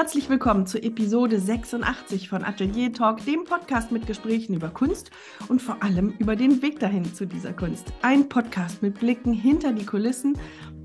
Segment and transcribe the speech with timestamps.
[0.00, 5.10] Herzlich willkommen zur Episode 86 von Atelier Talk, dem Podcast mit Gesprächen über Kunst
[5.48, 7.92] und vor allem über den Weg dahin zu dieser Kunst.
[8.00, 10.38] Ein Podcast mit Blicken hinter die Kulissen,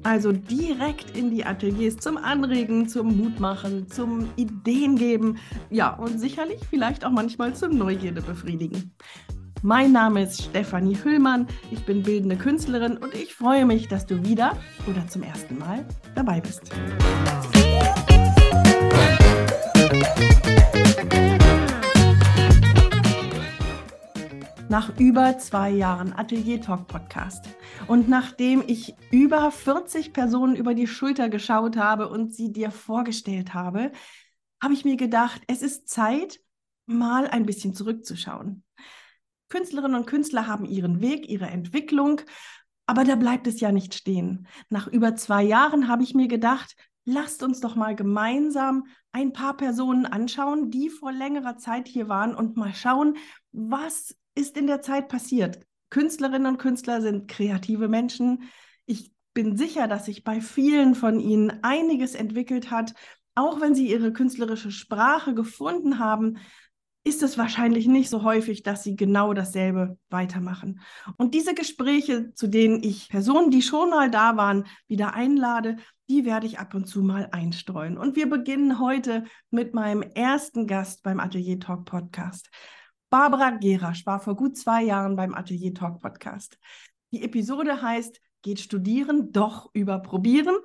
[0.04, 5.38] also direkt in die Ateliers zum Anregen, zum Mutmachen, zum Ideengeben,
[5.70, 8.92] ja und sicherlich vielleicht auch manchmal zum Neugierde befriedigen.
[9.62, 14.26] Mein Name ist Stefanie Hüllmann, ich bin bildende Künstlerin und ich freue mich, dass du
[14.26, 14.58] wieder
[14.90, 15.86] oder zum ersten Mal
[16.16, 16.64] dabei bist.
[24.68, 27.46] Nach über zwei Jahren Atelier Talk Podcast
[27.88, 33.54] und nachdem ich über 40 Personen über die Schulter geschaut habe und sie dir vorgestellt
[33.54, 33.92] habe,
[34.62, 36.40] habe ich mir gedacht, es ist Zeit,
[36.88, 38.64] mal ein bisschen zurückzuschauen.
[39.50, 42.22] Künstlerinnen und Künstler haben ihren Weg, ihre Entwicklung,
[42.88, 44.48] aber da bleibt es ja nicht stehen.
[44.70, 49.56] Nach über zwei Jahren habe ich mir gedacht, lasst uns doch mal gemeinsam ein paar
[49.56, 53.16] Personen anschauen, die vor längerer Zeit hier waren und mal schauen,
[53.52, 55.60] was ist in der Zeit passiert.
[55.90, 58.44] Künstlerinnen und Künstler sind kreative Menschen.
[58.86, 62.94] Ich bin sicher, dass sich bei vielen von ihnen einiges entwickelt hat,
[63.36, 66.38] auch wenn sie ihre künstlerische Sprache gefunden haben,
[67.04, 70.82] ist es wahrscheinlich nicht so häufig, dass sie genau dasselbe weitermachen.
[71.18, 75.78] Und diese Gespräche, zu denen ich Personen, die schon mal da waren, wieder einlade,
[76.10, 77.98] die werde ich ab und zu mal einstreuen.
[77.98, 82.50] Und wir beginnen heute mit meinem ersten Gast beim Atelier Talk Podcast.
[83.10, 86.58] Barbara Gerasch war vor gut zwei Jahren beim Atelier Talk Podcast.
[87.12, 90.56] Die Episode heißt Geht studieren, doch überprobieren.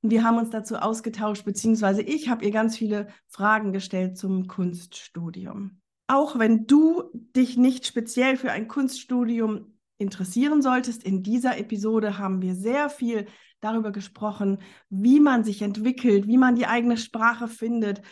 [0.00, 4.46] Und wir haben uns dazu ausgetauscht, beziehungsweise ich habe ihr ganz viele Fragen gestellt zum
[4.46, 12.18] Kunststudium auch wenn du dich nicht speziell für ein Kunststudium interessieren solltest, in dieser Episode
[12.18, 13.26] haben wir sehr viel
[13.60, 18.02] darüber gesprochen, wie man sich entwickelt, wie man die eigene Sprache findet,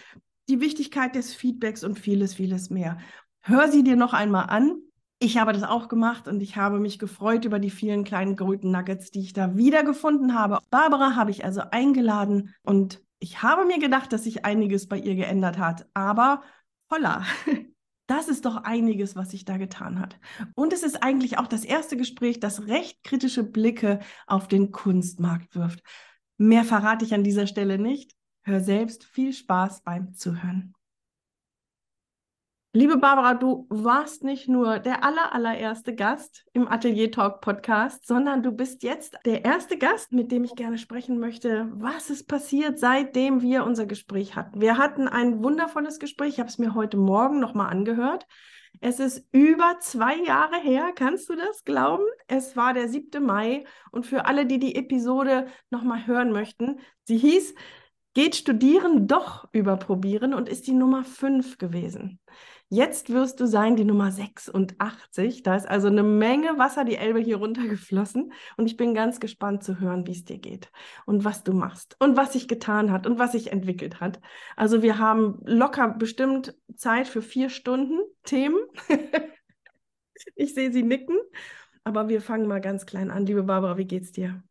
[0.49, 2.99] die Wichtigkeit des Feedbacks und vieles, vieles mehr.
[3.41, 4.79] Hör sie dir noch einmal an.
[5.19, 8.71] Ich habe das auch gemacht und ich habe mich gefreut über die vielen kleinen Golden
[8.71, 10.59] Nuggets, die ich da wiedergefunden habe.
[10.71, 15.15] Barbara habe ich also eingeladen und ich habe mir gedacht, dass sich einiges bei ihr
[15.15, 15.87] geändert hat.
[15.95, 16.43] Aber
[16.91, 17.25] holla,
[18.07, 20.19] Das ist doch einiges, was sich da getan hat.
[20.55, 25.55] Und es ist eigentlich auch das erste Gespräch, das recht kritische Blicke auf den Kunstmarkt
[25.55, 25.83] wirft.
[26.37, 28.15] Mehr verrate ich an dieser Stelle nicht.
[28.43, 30.75] Hör selbst viel Spaß beim Zuhören.
[32.77, 38.43] Liebe Barbara, du warst nicht nur der aller, allererste Gast im Atelier Talk Podcast, sondern
[38.43, 42.81] du bist jetzt der erste Gast, mit dem ich gerne sprechen möchte, was ist passiert,
[42.81, 44.61] seitdem wir unser Gespräch hatten.
[44.61, 46.31] Wir hatten ein wundervolles Gespräch.
[46.31, 48.27] Ich habe es mir heute Morgen nochmal angehört.
[48.81, 52.03] Es ist über zwei Jahre her, kannst du das glauben?
[52.27, 53.25] Es war der 7.
[53.25, 57.55] Mai und für alle, die die Episode nochmal hören möchten, sie hieß
[58.15, 62.21] Geht studieren doch überprobieren und ist die Nummer 5 gewesen.
[62.69, 65.43] Jetzt wirst du sein die Nummer 86.
[65.43, 68.33] Da ist also eine Menge Wasser die Elbe hier runtergeflossen.
[68.57, 70.71] Und ich bin ganz gespannt zu hören, wie es dir geht
[71.07, 74.21] und was du machst und was sich getan hat und was sich entwickelt hat.
[74.57, 78.59] Also wir haben locker bestimmt Zeit für vier Stunden Themen.
[80.35, 81.19] ich sehe sie nicken.
[81.85, 83.27] Aber wir fangen mal ganz klein an.
[83.27, 84.43] Liebe Barbara, wie geht's dir?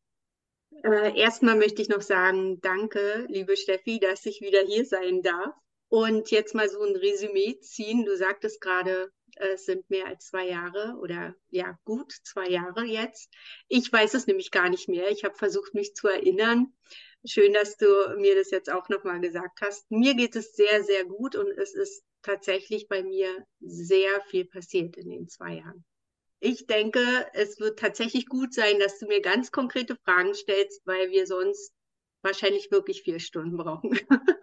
[0.83, 5.55] Äh, erstmal möchte ich noch sagen, danke, liebe Steffi, dass ich wieder hier sein darf.
[5.93, 8.03] Und jetzt mal so ein Resümee ziehen.
[8.03, 13.31] Du sagtest gerade, es sind mehr als zwei Jahre oder ja, gut zwei Jahre jetzt.
[13.67, 15.11] Ich weiß es nämlich gar nicht mehr.
[15.11, 16.73] Ich habe versucht, mich zu erinnern.
[17.23, 17.85] Schön, dass du
[18.17, 19.85] mir das jetzt auch nochmal gesagt hast.
[19.91, 24.97] Mir geht es sehr, sehr gut und es ist tatsächlich bei mir sehr viel passiert
[24.97, 25.85] in den zwei Jahren.
[26.39, 31.11] Ich denke, es wird tatsächlich gut sein, dass du mir ganz konkrete Fragen stellst, weil
[31.11, 31.71] wir sonst
[32.23, 33.99] wahrscheinlich wirklich vier Stunden brauchen.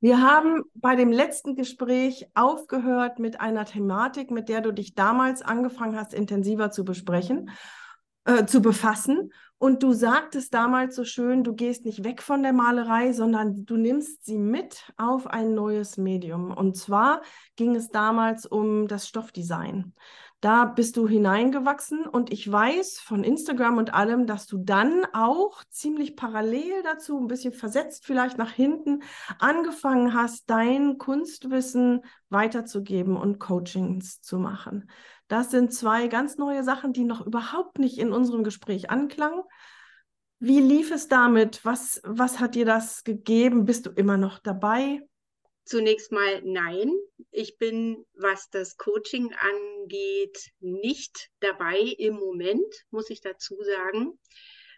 [0.00, 5.42] Wir haben bei dem letzten Gespräch aufgehört mit einer Thematik, mit der du dich damals
[5.42, 7.50] angefangen hast, intensiver zu besprechen,
[8.24, 9.30] äh, zu befassen.
[9.58, 13.76] Und du sagtest damals so schön, du gehst nicht weg von der Malerei, sondern du
[13.76, 16.50] nimmst sie mit auf ein neues Medium.
[16.50, 17.20] Und zwar
[17.56, 19.92] ging es damals um das Stoffdesign.
[20.40, 25.62] Da bist du hineingewachsen und ich weiß von Instagram und allem, dass du dann auch
[25.68, 29.02] ziemlich parallel dazu, ein bisschen versetzt vielleicht nach hinten,
[29.38, 34.90] angefangen hast, dein Kunstwissen weiterzugeben und Coachings zu machen.
[35.28, 39.42] Das sind zwei ganz neue Sachen, die noch überhaupt nicht in unserem Gespräch anklangen.
[40.38, 41.66] Wie lief es damit?
[41.66, 43.66] Was, was hat dir das gegeben?
[43.66, 45.06] Bist du immer noch dabei?
[45.64, 46.92] Zunächst mal nein.
[47.30, 54.18] Ich bin, was das Coaching angeht, nicht dabei im Moment, muss ich dazu sagen.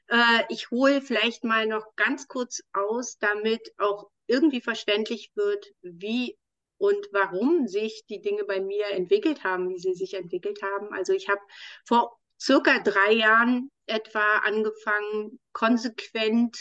[0.08, 6.36] Äh, ich hole vielleicht mal noch ganz kurz aus, damit auch irgendwie verständlich wird, wie
[6.78, 10.92] und warum sich die Dinge bei mir entwickelt haben, wie sie sich entwickelt haben.
[10.92, 11.40] Also ich habe
[11.86, 16.58] vor circa drei Jahren etwa angefangen, konsequent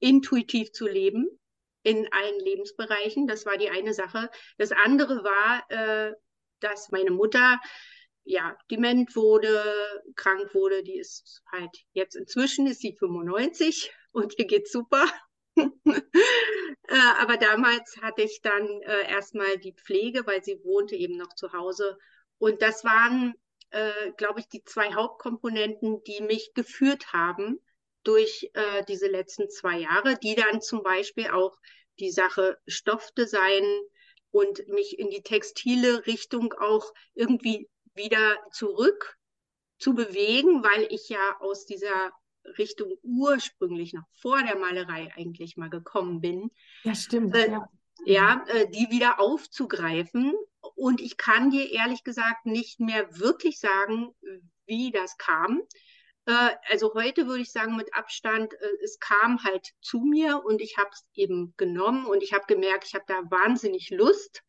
[0.00, 1.38] intuitiv zu leben
[1.84, 3.28] in allen Lebensbereichen.
[3.28, 4.30] Das war die eine Sache.
[4.58, 6.14] Das andere war, äh,
[6.58, 7.60] dass meine Mutter
[8.24, 9.62] ja dement wurde,
[10.16, 10.82] krank wurde.
[10.82, 15.04] Die ist halt jetzt inzwischen ist sie 95 und ihr geht's super.
[15.56, 15.70] äh,
[17.20, 21.52] aber damals hatte ich dann äh, erstmal die Pflege, weil sie wohnte eben noch zu
[21.52, 21.98] Hause.
[22.38, 23.34] Und das waren,
[23.70, 27.60] äh, glaube ich, die zwei Hauptkomponenten, die mich geführt haben
[28.04, 31.56] durch äh, diese letzten zwei Jahre, die dann zum Beispiel auch
[31.98, 33.64] die Sache Stoffdesign
[34.30, 39.16] und mich in die textile Richtung auch irgendwie wieder zurück
[39.78, 42.12] zu bewegen, weil ich ja aus dieser
[42.58, 46.50] Richtung ursprünglich noch vor der Malerei eigentlich mal gekommen bin.
[46.82, 47.34] Ja, stimmt.
[47.34, 47.68] Äh, ja,
[48.04, 50.34] ja äh, die wieder aufzugreifen.
[50.74, 54.14] Und ich kann dir ehrlich gesagt nicht mehr wirklich sagen,
[54.66, 55.62] wie das kam.
[56.26, 60.60] Äh, also heute würde ich sagen, mit Abstand, äh, es kam halt zu mir und
[60.60, 64.42] ich habe es eben genommen und ich habe gemerkt, ich habe da wahnsinnig Lust,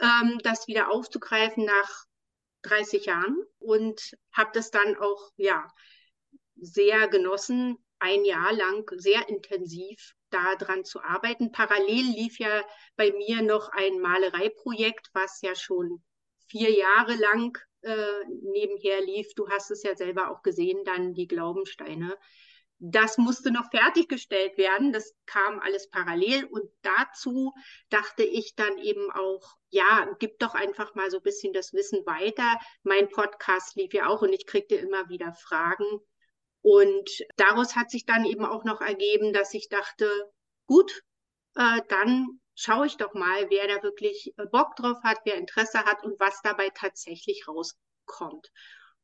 [0.00, 2.04] ähm, das wieder aufzugreifen nach
[2.62, 5.66] 30 Jahren und habe das dann auch, ja,
[6.56, 11.52] sehr genossen, ein Jahr lang sehr intensiv daran zu arbeiten.
[11.52, 12.62] Parallel lief ja
[12.96, 16.02] bei mir noch ein Malereiprojekt, was ja schon
[16.48, 19.34] vier Jahre lang äh, nebenher lief.
[19.34, 22.16] Du hast es ja selber auch gesehen, dann die Glaubensteine.
[22.84, 24.92] Das musste noch fertiggestellt werden.
[24.92, 26.44] Das kam alles parallel.
[26.46, 27.52] Und dazu
[27.90, 32.04] dachte ich dann eben auch, ja, gib doch einfach mal so ein bisschen das Wissen
[32.06, 32.58] weiter.
[32.82, 35.86] Mein Podcast lief ja auch und ich kriegte immer wieder Fragen.
[36.60, 40.08] Und daraus hat sich dann eben auch noch ergeben, dass ich dachte,
[40.66, 41.02] gut,
[41.54, 45.84] äh, dann schaue ich doch mal, wer da wirklich äh, Bock drauf hat, wer Interesse
[45.84, 48.50] hat und was dabei tatsächlich rauskommt.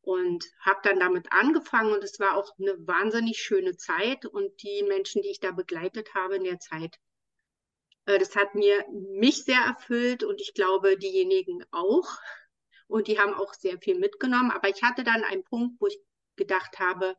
[0.00, 4.82] Und habe dann damit angefangen und es war auch eine wahnsinnig schöne Zeit und die
[4.84, 6.98] Menschen, die ich da begleitet habe in der Zeit,
[8.06, 12.08] äh, das hat mir mich sehr erfüllt und ich glaube diejenigen auch.
[12.86, 14.50] Und die haben auch sehr viel mitgenommen.
[14.50, 15.98] Aber ich hatte dann einen Punkt, wo ich
[16.36, 17.16] gedacht habe,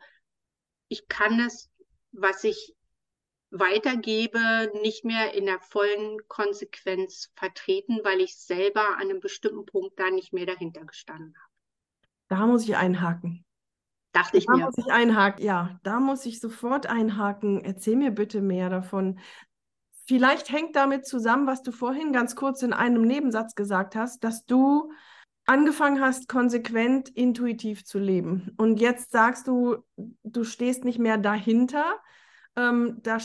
[0.88, 1.69] ich kann es,
[2.12, 2.75] was ich
[3.51, 10.00] weitergebe, nicht mehr in der vollen Konsequenz vertreten, weil ich selber an einem bestimmten Punkt
[10.00, 11.54] da nicht mehr dahinter gestanden habe.
[12.28, 13.44] Da muss ich einhaken.
[14.12, 14.60] Dachte ich da mir.
[14.60, 17.63] Da muss ich einhaken, ja, da muss ich sofort einhaken.
[17.63, 19.19] Erzähl mir bitte mehr davon.
[20.06, 24.46] Vielleicht hängt damit zusammen, was du vorhin ganz kurz in einem Nebensatz gesagt hast, dass
[24.46, 24.92] du
[25.46, 28.51] angefangen hast, konsequent intuitiv zu leben.
[28.57, 29.78] Und jetzt sagst du,
[30.24, 32.00] du stehst nicht mehr dahinter,
[32.56, 33.18] ähm, da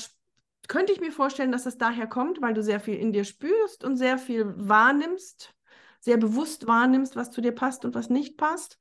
[0.69, 3.85] könnte ich mir vorstellen, dass es daher kommt, weil du sehr viel in dir spürst
[3.85, 5.55] und sehr viel wahrnimmst,
[6.01, 8.79] sehr bewusst wahrnimmst, was zu dir passt und was nicht passt.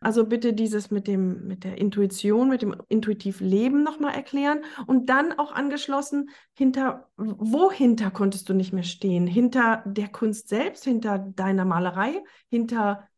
[0.00, 5.08] Also bitte dieses mit dem, mit der Intuition, mit dem intuitiv Leben nochmal erklären und
[5.08, 9.26] dann auch angeschlossen, hinter, wohinter konntest du nicht mehr stehen?
[9.26, 13.08] Hinter der Kunst selbst, hinter deiner Malerei, hinter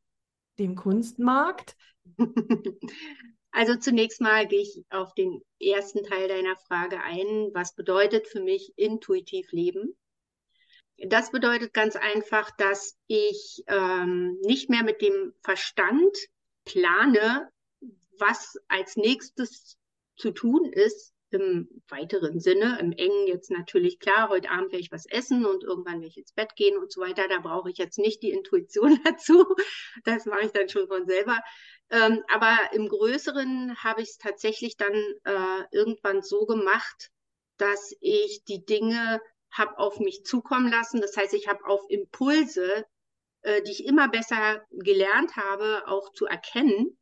[0.58, 1.76] dem Kunstmarkt?
[3.56, 7.48] Also zunächst mal gehe ich auf den ersten Teil deiner Frage ein.
[7.54, 9.96] Was bedeutet für mich intuitiv leben?
[10.98, 16.14] Das bedeutet ganz einfach, dass ich ähm, nicht mehr mit dem Verstand
[16.66, 17.50] plane,
[18.18, 19.78] was als nächstes
[20.16, 24.92] zu tun ist, im weiteren Sinne, im engen jetzt natürlich klar, heute Abend werde ich
[24.92, 27.26] was essen und irgendwann werde ich ins Bett gehen und so weiter.
[27.28, 29.44] Da brauche ich jetzt nicht die Intuition dazu.
[30.04, 31.40] Das mache ich dann schon von selber.
[31.90, 37.10] Ähm, aber im Größeren habe ich es tatsächlich dann äh, irgendwann so gemacht,
[37.58, 41.00] dass ich die Dinge habe auf mich zukommen lassen.
[41.00, 42.84] Das heißt, ich habe auf Impulse,
[43.42, 46.98] äh, die ich immer besser gelernt habe, auch zu erkennen,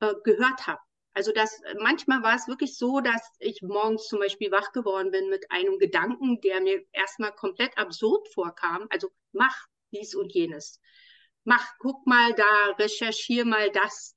[0.00, 0.80] äh, gehört habe.
[1.14, 5.28] Also das manchmal war es wirklich so, dass ich morgens zum Beispiel wach geworden bin
[5.28, 8.86] mit einem Gedanken, der mir erstmal komplett absurd vorkam.
[8.90, 10.80] Also mach dies und jenes.
[11.44, 14.14] Mach, guck mal da, recherchiere mal das.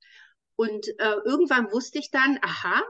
[0.54, 2.82] Und äh, irgendwann wusste ich dann, aha,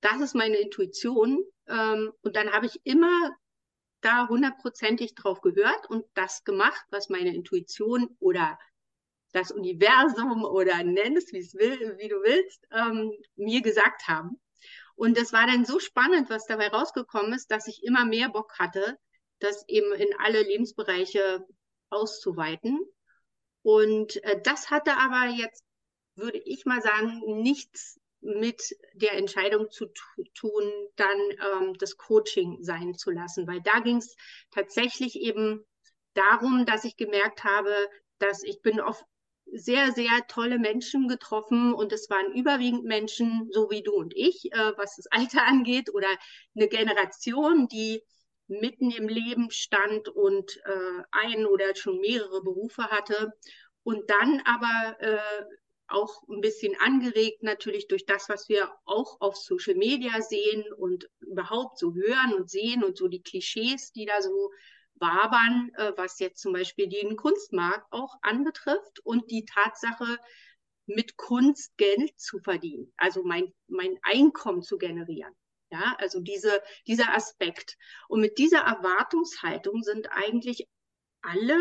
[0.00, 1.44] das ist meine Intuition.
[1.66, 3.36] Ähm, und dann habe ich immer
[4.00, 8.58] da hundertprozentig drauf gehört und das gemacht, was meine Intuition oder
[9.32, 14.40] das Universum oder nenn es, will, wie du willst, ähm, mir gesagt haben.
[14.94, 18.58] Und das war dann so spannend, was dabei rausgekommen ist, dass ich immer mehr Bock
[18.58, 18.98] hatte,
[19.40, 21.44] das eben in alle Lebensbereiche
[21.90, 22.80] auszuweiten.
[23.62, 25.66] Und äh, das hatte aber jetzt
[26.16, 29.86] würde ich mal sagen, nichts mit der Entscheidung zu
[30.34, 30.64] tun,
[30.96, 34.16] dann ähm, das Coaching sein zu lassen, weil da ging es
[34.50, 35.64] tatsächlich eben
[36.14, 37.74] darum, dass ich gemerkt habe,
[38.18, 39.04] dass ich bin auf
[39.52, 44.52] sehr, sehr tolle Menschen getroffen und es waren überwiegend Menschen, so wie du und ich,
[44.52, 46.08] äh, was das Alter angeht oder
[46.54, 48.02] eine Generation, die
[48.48, 53.32] mitten im Leben stand und äh, ein oder schon mehrere Berufe hatte
[53.82, 55.44] und dann aber äh,
[55.88, 61.08] auch ein bisschen angeregt natürlich durch das, was wir auch auf Social Media sehen und
[61.20, 64.50] überhaupt so hören und sehen und so die Klischees, die da so
[64.98, 70.18] wabern, äh, was jetzt zum Beispiel den Kunstmarkt auch anbetrifft und die Tatsache,
[70.86, 75.34] mit Kunst Geld zu verdienen, also mein, mein Einkommen zu generieren.
[75.70, 77.76] Ja, also diese, dieser Aspekt.
[78.08, 80.68] Und mit dieser Erwartungshaltung sind eigentlich
[81.22, 81.58] alle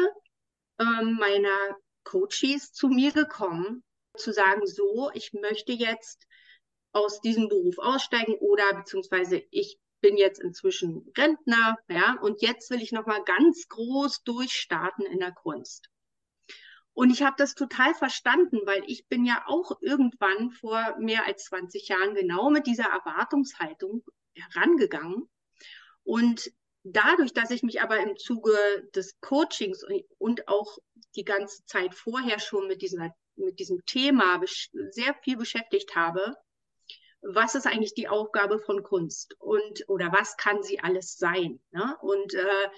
[0.79, 3.83] ähm, meiner Coaches zu mir gekommen,
[4.15, 6.27] zu sagen, so, ich möchte jetzt
[6.91, 12.81] aus diesem Beruf aussteigen oder beziehungsweise ich bin jetzt inzwischen Rentner, ja, und jetzt will
[12.81, 15.89] ich noch mal ganz groß durchstarten in der Kunst.
[16.93, 21.45] Und ich habe das total verstanden, weil ich bin ja auch irgendwann vor mehr als
[21.45, 25.29] 20 Jahren genau mit dieser Erwartungshaltung herangegangen.
[26.03, 26.51] Und
[26.83, 28.55] dadurch, dass ich mich aber im Zuge
[28.95, 29.83] des Coachings
[30.19, 30.77] und auch
[31.15, 34.41] die ganze Zeit vorher schon mit, dieser, mit diesem Thema
[34.91, 36.35] sehr viel beschäftigt habe,
[37.27, 41.59] was ist eigentlich die Aufgabe von Kunst und oder was kann sie alles sein?
[41.71, 41.97] Ne?
[42.01, 42.69] Und äh,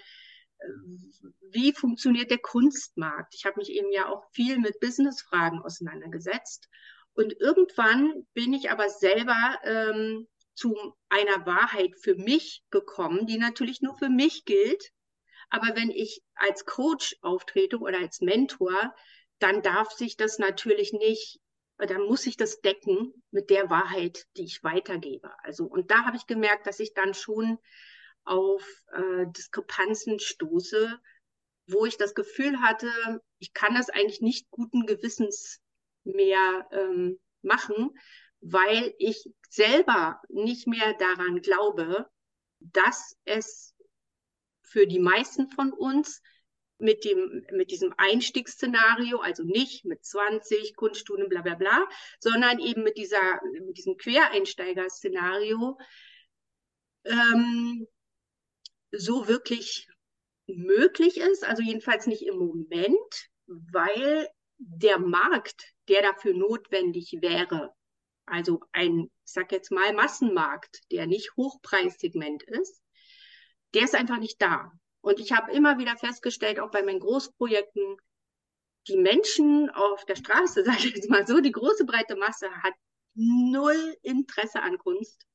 [1.52, 3.36] wie funktioniert der Kunstmarkt?
[3.36, 6.68] Ich habe mich eben ja auch viel mit Businessfragen auseinandergesetzt.
[7.14, 10.76] Und irgendwann bin ich aber selber ähm, zu
[11.10, 14.92] einer Wahrheit für mich gekommen, die natürlich nur für mich gilt.
[15.50, 18.94] Aber wenn ich als Coach auftrete oder als Mentor,
[19.40, 21.40] dann darf sich das natürlich nicht,
[21.78, 25.32] dann muss ich das decken mit der Wahrheit, die ich weitergebe.
[25.44, 27.60] Also, und da habe ich gemerkt, dass ich dann schon
[28.24, 31.00] auf äh, Diskrepanzen stoße,
[31.68, 32.90] wo ich das Gefühl hatte,
[33.40, 35.60] ich kann das eigentlich nicht guten Gewissens
[36.04, 37.92] mehr ähm, machen,
[38.40, 42.10] weil ich selber nicht mehr daran glaube,
[42.60, 43.76] dass es
[44.62, 46.22] für die meisten von uns
[46.80, 51.88] mit dem, mit diesem Einstiegsszenario, also nicht mit 20 Kunststunden, bla, bla, bla,
[52.20, 55.78] sondern eben mit dieser, mit diesem Quereinsteiger-Szenario,
[57.06, 57.88] ähm,
[58.92, 59.88] so wirklich
[60.48, 67.74] möglich ist, also jedenfalls nicht im Moment, weil der Markt, der dafür notwendig wäre,
[68.26, 72.82] also ein, ich sag jetzt mal, Massenmarkt, der nicht Hochpreissegment ist,
[73.74, 74.72] der ist einfach nicht da.
[75.08, 77.96] Und ich habe immer wieder festgestellt, auch bei meinen Großprojekten,
[78.90, 82.74] die Menschen auf der Straße, sage ich jetzt mal so, die große breite Masse hat
[83.16, 85.26] null Interesse an Kunst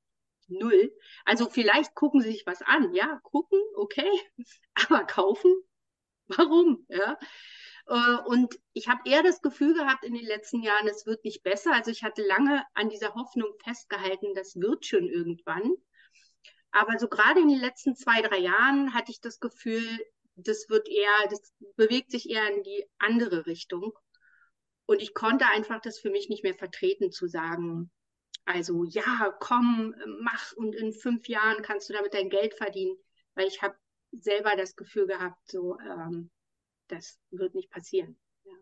[0.49, 0.95] null.
[1.25, 4.11] Also vielleicht gucken sie sich was an, ja, gucken, okay,
[4.75, 5.51] aber kaufen,
[6.27, 6.85] warum?
[6.91, 7.19] Ja.
[7.87, 11.43] Äh, und ich habe eher das Gefühl gehabt in den letzten Jahren, es wird nicht
[11.43, 11.73] besser.
[11.73, 15.73] Also ich hatte lange an dieser Hoffnung festgehalten, das wird schon irgendwann.
[16.73, 19.87] Aber so gerade in den letzten zwei, drei Jahren hatte ich das Gefühl,
[20.37, 23.93] das wird eher, das bewegt sich eher in die andere Richtung.
[24.87, 27.91] Und ich konnte einfach das für mich nicht mehr vertreten, zu sagen,
[28.45, 32.97] also ja, komm, mach und in fünf Jahren kannst du damit dein Geld verdienen,
[33.35, 33.77] weil ich habe
[34.11, 36.31] selber das Gefühl gehabt, so ähm,
[36.89, 38.19] das wird nicht passieren.
[38.45, 38.55] Ja.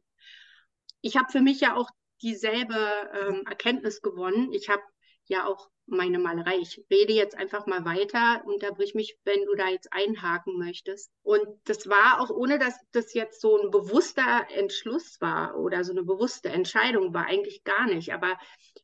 [1.01, 1.89] Ich habe für mich ja auch
[2.23, 2.77] dieselbe
[3.15, 4.53] ähm, Erkenntnis gewonnen.
[4.53, 4.83] Ich habe
[5.25, 6.59] ja auch meine Malerei.
[6.59, 11.11] Ich rede jetzt einfach mal weiter, unterbrich mich, wenn du da jetzt einhaken möchtest.
[11.23, 15.93] Und das war auch, ohne dass das jetzt so ein bewusster Entschluss war oder so
[15.93, 18.13] eine bewusste Entscheidung war, eigentlich gar nicht.
[18.13, 18.39] Aber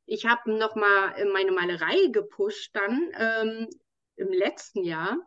[0.04, 3.68] ich habe nochmal meine Malerei gepusht dann ähm,
[4.16, 5.18] im letzten Jahr.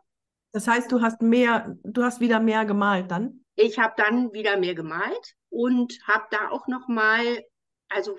[0.52, 3.44] Das heißt, du hast mehr, du hast wieder mehr gemalt dann?
[3.54, 7.44] Ich habe dann wieder mehr gemalt und habe da auch nochmal,
[7.88, 8.18] also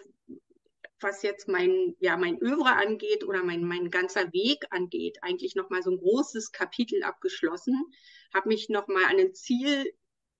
[1.03, 5.83] was jetzt mein, ja, mein Övre angeht oder mein, mein ganzer Weg angeht, eigentlich nochmal
[5.83, 7.75] so ein großes Kapitel abgeschlossen,
[8.33, 9.91] habe mich nochmal an ein Ziel,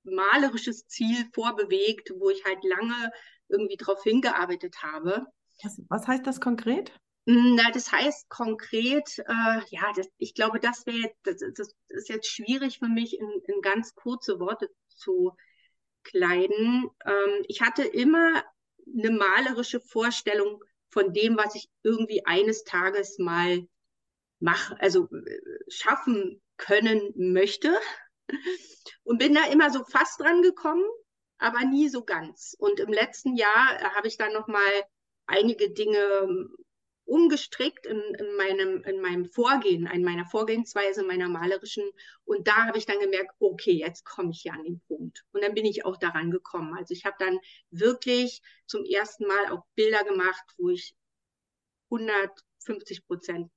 [0.03, 3.11] malerisches Ziel vorbewegt, wo ich halt lange
[3.49, 5.25] irgendwie drauf hingearbeitet habe.
[5.63, 6.91] Was, was heißt das konkret?
[7.27, 12.09] Hm, na, das heißt konkret, äh, ja, das, ich glaube, das wäre das, das ist
[12.09, 15.33] jetzt schwierig für mich in, in ganz kurze Worte zu
[16.03, 16.89] kleiden.
[17.05, 18.43] Ähm, ich hatte immer
[18.97, 23.65] eine malerische Vorstellung von dem, was ich irgendwie eines Tages mal
[24.39, 27.77] machen, also äh, schaffen können möchte.
[29.03, 30.85] Und bin da immer so fast dran gekommen,
[31.37, 32.55] aber nie so ganz.
[32.57, 34.83] Und im letzten Jahr äh, habe ich dann noch mal
[35.25, 36.55] einige Dinge ähm,
[37.11, 41.83] umgestrickt in, in, meinem, in meinem Vorgehen, in meiner Vorgehensweise, meiner malerischen.
[42.23, 45.25] Und da habe ich dann gemerkt, okay, jetzt komme ich hier an den Punkt.
[45.33, 46.73] Und dann bin ich auch daran gekommen.
[46.77, 47.37] Also ich habe dann
[47.69, 50.95] wirklich zum ersten Mal auch Bilder gemacht, wo ich
[51.89, 53.51] 150 Prozent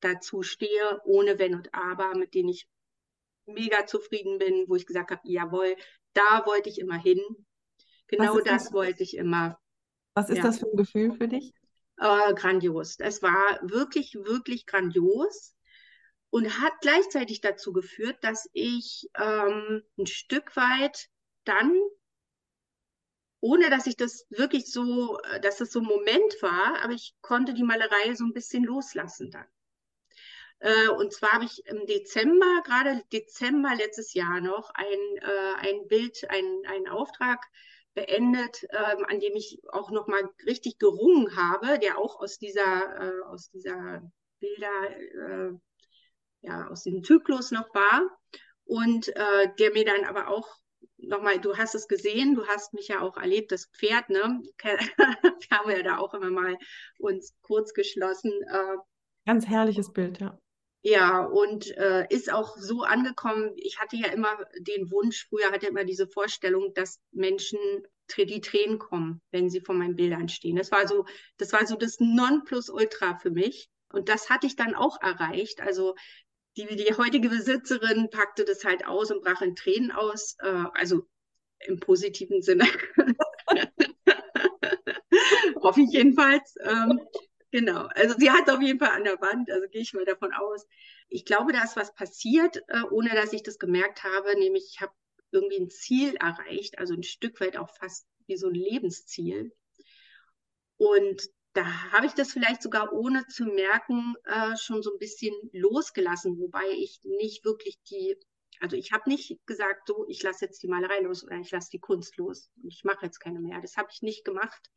[0.00, 2.66] dazu stehe, ohne Wenn und Aber, mit denen ich
[3.44, 5.76] mega zufrieden bin, wo ich gesagt habe, jawohl,
[6.14, 7.20] da wollte ich immer hin.
[8.06, 9.60] Genau das, das wollte ich immer.
[10.14, 10.44] Was ist ja.
[10.44, 11.52] das für ein Gefühl für dich?
[11.98, 12.96] Äh, grandios.
[12.98, 15.54] Es war wirklich, wirklich grandios
[16.28, 21.08] und hat gleichzeitig dazu geführt, dass ich ähm, ein Stück weit
[21.44, 21.74] dann,
[23.40, 27.14] ohne dass ich das wirklich so, äh, dass das so ein Moment war, aber ich
[27.22, 29.46] konnte die Malerei so ein bisschen loslassen dann.
[30.58, 35.88] Äh, und zwar habe ich im Dezember, gerade Dezember letztes Jahr noch, ein, äh, ein
[35.88, 37.42] Bild, ein, einen Auftrag
[37.96, 43.00] beendet, ähm, an dem ich auch noch mal richtig gerungen habe, der auch aus dieser,
[43.00, 44.02] äh, aus dieser
[44.38, 45.52] Bilder, äh,
[46.42, 48.02] ja, aus diesem Zyklus noch war.
[48.64, 50.46] Und äh, der mir dann aber auch
[50.98, 54.42] nochmal, du hast es gesehen, du hast mich ja auch erlebt, das Pferd, ne?
[54.62, 56.58] Wir haben ja da auch immer mal
[56.98, 58.32] uns kurz geschlossen.
[58.42, 58.76] Äh,
[59.24, 60.38] Ganz herrliches Bild, ja.
[60.88, 63.50] Ja, und äh, ist auch so angekommen.
[63.56, 67.58] Ich hatte ja immer den Wunsch, früher hatte ich immer diese Vorstellung, dass Menschen
[68.16, 70.54] die Tränen kommen, wenn sie vor meinen Bildern stehen.
[70.54, 71.04] Das war so,
[71.38, 73.68] das war so das Nonplusultra für mich.
[73.90, 75.60] Und das hatte ich dann auch erreicht.
[75.60, 75.96] Also
[76.56, 80.36] die, die heutige Besitzerin packte das halt aus und brach in Tränen aus.
[80.38, 81.02] Äh, also
[81.66, 82.68] im positiven Sinne.
[85.60, 86.54] Hoffe ich jedenfalls.
[86.62, 87.00] Ähm,
[87.50, 90.32] Genau, also sie hat auf jeden Fall an der Wand, also gehe ich mal davon
[90.32, 90.66] aus.
[91.08, 94.80] Ich glaube, da ist was passiert, äh, ohne dass ich das gemerkt habe, nämlich ich
[94.80, 94.92] habe
[95.32, 99.52] irgendwie ein Ziel erreicht, also ein Stück weit auch fast wie so ein Lebensziel.
[100.78, 101.22] Und
[101.54, 106.38] da habe ich das vielleicht sogar ohne zu merken äh, schon so ein bisschen losgelassen,
[106.38, 108.16] wobei ich nicht wirklich die,
[108.60, 111.70] also ich habe nicht gesagt, so, ich lasse jetzt die Malerei los oder ich lasse
[111.70, 113.60] die Kunst los und ich mache jetzt keine mehr.
[113.60, 114.70] Das habe ich nicht gemacht.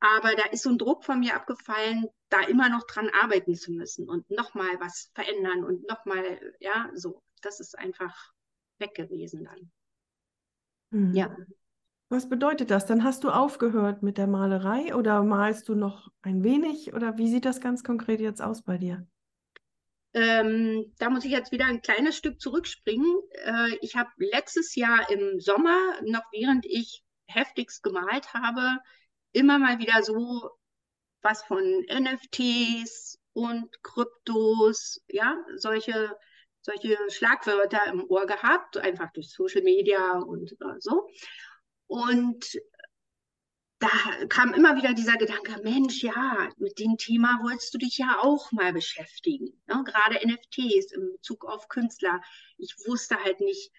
[0.00, 3.72] Aber da ist so ein Druck von mir abgefallen, da immer noch dran arbeiten zu
[3.72, 7.22] müssen und nochmal was verändern und nochmal, ja, so.
[7.42, 8.32] Das ist einfach
[8.78, 9.70] weg gewesen dann.
[10.90, 11.14] Mhm.
[11.14, 11.36] Ja.
[12.08, 12.86] Was bedeutet das?
[12.86, 17.28] Dann hast du aufgehört mit der Malerei oder malst du noch ein wenig oder wie
[17.28, 19.06] sieht das ganz konkret jetzt aus bei dir?
[20.14, 23.20] Ähm, da muss ich jetzt wieder ein kleines Stück zurückspringen.
[23.44, 28.80] Äh, ich habe letztes Jahr im Sommer, noch während ich heftigst gemalt habe,
[29.32, 30.50] immer mal wieder so
[31.22, 36.16] was von NFTs und Kryptos, ja, solche,
[36.60, 41.08] solche Schlagwörter im Ohr gehabt, einfach durch Social Media und äh, so.
[41.86, 42.58] Und
[43.80, 43.88] da
[44.28, 48.50] kam immer wieder dieser Gedanke, Mensch, ja, mit dem Thema wolltest du dich ja auch
[48.50, 49.60] mal beschäftigen.
[49.66, 49.84] Ne?
[49.84, 52.20] Gerade NFTs in Bezug auf Künstler.
[52.56, 53.70] Ich wusste halt nicht,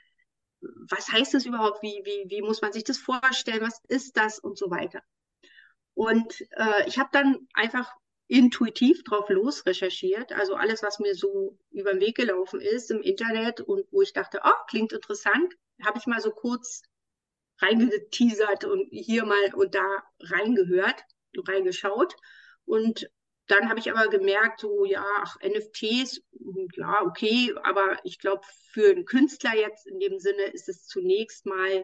[0.61, 4.39] was heißt das überhaupt, wie, wie, wie muss man sich das vorstellen, was ist das
[4.39, 5.01] und so weiter.
[5.99, 7.93] Und äh, ich habe dann einfach
[8.27, 13.01] intuitiv drauf los recherchiert, also alles, was mir so über den Weg gelaufen ist im
[13.01, 16.83] Internet und wo ich dachte, oh, klingt interessant, habe ich mal so kurz
[17.57, 21.03] reingeteasert und hier mal und da reingehört,
[21.35, 22.15] reingeschaut.
[22.63, 23.11] Und
[23.47, 26.21] dann habe ich aber gemerkt, so ja, ach, NFTs,
[26.77, 31.45] ja, okay, aber ich glaube, für einen Künstler jetzt in dem Sinne ist es zunächst
[31.45, 31.83] mal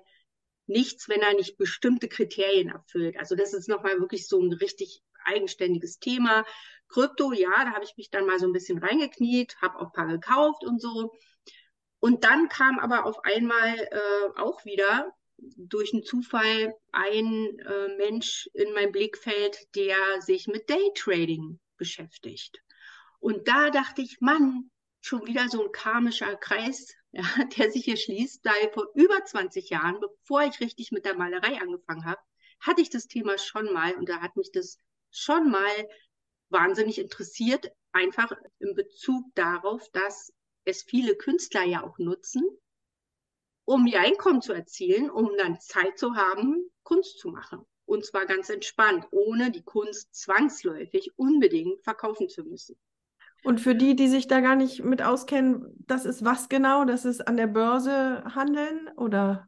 [0.67, 3.17] nichts, wenn er nicht bestimmte Kriterien erfüllt.
[3.17, 6.45] Also das ist nochmal wirklich so ein richtig eigenständiges Thema.
[6.87, 9.91] Krypto, ja, da habe ich mich dann mal so ein bisschen reingekniet, habe auch ein
[9.91, 11.13] paar gekauft und so.
[11.99, 18.49] Und dann kam aber auf einmal äh, auch wieder durch einen Zufall ein äh, Mensch
[18.53, 22.61] in mein Blickfeld, der sich mit Daytrading beschäftigt.
[23.19, 24.69] Und da dachte ich, Mann,
[25.01, 27.23] schon wieder so ein karmischer Kreis, ja,
[27.57, 31.59] der sich hier schließt, da vor über 20 Jahren, bevor ich richtig mit der Malerei
[31.61, 32.19] angefangen habe,
[32.59, 34.79] hatte ich das Thema schon mal und da hat mich das
[35.11, 35.89] schon mal
[36.49, 40.33] wahnsinnig interessiert, einfach in Bezug darauf, dass
[40.65, 42.43] es viele Künstler ja auch nutzen,
[43.63, 47.65] um ihr Einkommen zu erzielen, um dann Zeit zu haben, Kunst zu machen.
[47.85, 52.77] Und zwar ganz entspannt, ohne die Kunst zwangsläufig unbedingt verkaufen zu müssen.
[53.45, 56.83] Und für die, die sich da gar nicht mit auskennen, das ist was genau?
[56.83, 59.47] Das ist an der Börse handeln oder?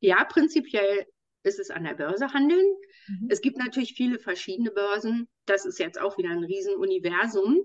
[0.00, 1.06] Ja, prinzipiell
[1.42, 2.64] ist es an der Börse handeln.
[3.06, 3.28] Mhm.
[3.28, 5.28] Es gibt natürlich viele verschiedene Börsen.
[5.44, 7.62] Das ist jetzt auch wieder ein Riesenuniversum.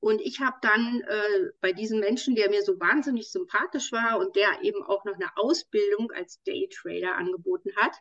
[0.00, 4.36] Und ich habe dann äh, bei diesem Menschen, der mir so wahnsinnig sympathisch war und
[4.36, 7.96] der eben auch noch eine Ausbildung als Daytrader angeboten hat,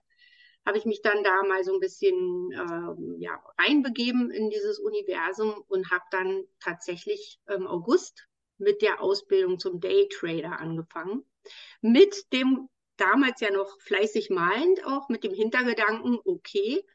[0.65, 5.63] habe ich mich dann da mal so ein bisschen äh, ja, reinbegeben in dieses Universum
[5.67, 11.25] und habe dann tatsächlich im August mit der Ausbildung zum Daytrader angefangen.
[11.81, 16.85] Mit dem damals ja noch fleißig malend, auch mit dem Hintergedanken, okay,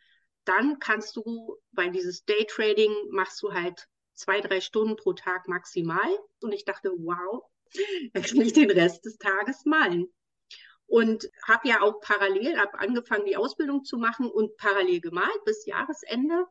[0.44, 6.08] dann kannst du, weil dieses Daytrading machst du halt zwei, drei Stunden pro Tag maximal.
[6.40, 7.42] Und ich dachte, wow,
[8.12, 10.06] dann kann ich den Rest des Tages malen
[10.86, 15.66] und habe ja auch parallel ab angefangen, die Ausbildung zu machen und parallel gemalt bis
[15.66, 16.46] Jahresende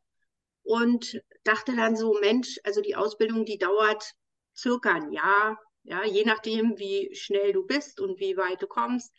[0.64, 4.14] und dachte dann so, Mensch, also die Ausbildung, die dauert
[4.56, 9.14] circa ein Jahr, ja, je nachdem, wie schnell du bist und wie weit du kommst.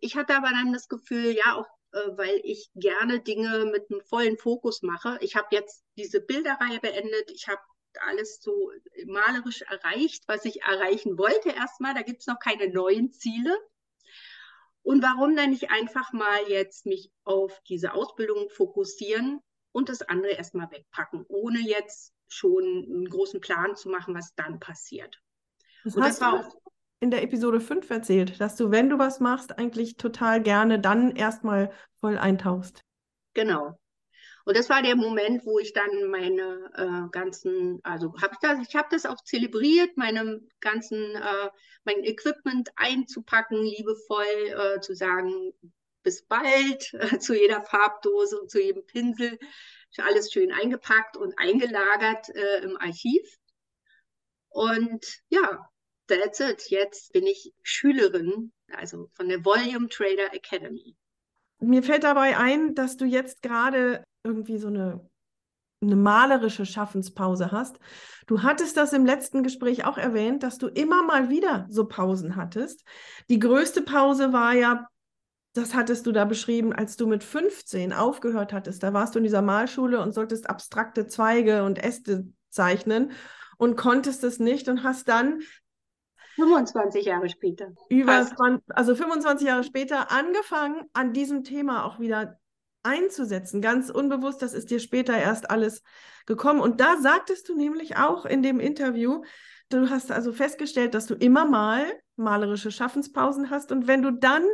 [0.00, 4.00] Ich hatte aber dann das Gefühl, ja, auch äh, weil ich gerne Dinge mit einem
[4.02, 5.18] vollen Fokus mache.
[5.20, 7.60] Ich habe jetzt diese Bilderreihe beendet, ich habe
[8.06, 8.70] alles so
[9.06, 11.94] malerisch erreicht, was ich erreichen wollte erstmal.
[11.94, 13.54] Da gibt es noch keine neuen Ziele.
[14.82, 19.40] Und warum dann nicht einfach mal jetzt mich auf diese Ausbildung fokussieren
[19.70, 24.58] und das andere erstmal wegpacken, ohne jetzt schon einen großen Plan zu machen, was dann
[24.58, 25.20] passiert.
[25.84, 26.62] Das und hast das war du
[27.02, 31.16] in der Episode 5 erzählt, dass du, wenn du was machst, eigentlich total gerne dann
[31.16, 32.84] erstmal voll eintauchst.
[33.34, 33.76] Genau.
[34.44, 38.68] Und das war der Moment, wo ich dann meine äh, ganzen, also habe ich das,
[38.68, 41.50] ich habe das auch zelebriert, meine ganzen, äh,
[41.84, 45.52] mein Equipment einzupacken, liebevoll äh, zu sagen,
[46.02, 49.38] bis bald, äh, zu jeder Farbdose und zu jedem Pinsel,
[49.98, 53.36] alles schön eingepackt und eingelagert äh, im Archiv.
[54.48, 55.68] Und ja,
[56.08, 56.70] that's it.
[56.70, 60.96] Jetzt bin ich Schülerin, also von der Volume Trader Academy.
[61.58, 65.00] Mir fällt dabei ein, dass du jetzt gerade irgendwie so eine,
[65.82, 67.78] eine malerische Schaffenspause hast.
[68.26, 72.36] Du hattest das im letzten Gespräch auch erwähnt, dass du immer mal wieder so Pausen
[72.36, 72.84] hattest.
[73.28, 74.86] Die größte Pause war ja,
[75.54, 78.82] das hattest du da beschrieben, als du mit 15 aufgehört hattest.
[78.82, 83.12] Da warst du in dieser Malschule und solltest abstrakte Zweige und Äste zeichnen
[83.58, 85.40] und konntest es nicht und hast dann
[86.36, 87.72] 25 Jahre später.
[87.90, 92.40] Über 20, also 25 Jahre später angefangen, an diesem Thema auch wieder
[92.82, 95.82] einzusetzen, ganz unbewusst, das ist dir später erst alles
[96.26, 96.60] gekommen.
[96.60, 99.22] Und da sagtest du nämlich auch in dem Interview,
[99.68, 101.84] du hast also festgestellt, dass du immer mal
[102.16, 104.44] malerische Schaffenspausen hast und wenn du dann